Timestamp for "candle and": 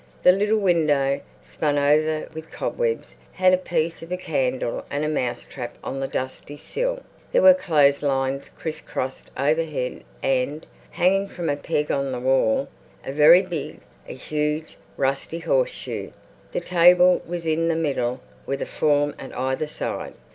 4.19-5.05